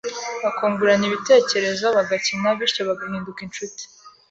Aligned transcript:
bakungurana 0.43 1.03
ibitekerezo, 1.09 1.85
bagakina, 1.97 2.47
bityo 2.59 2.81
bagahinduka 2.89 3.39
inshuti 3.47 3.81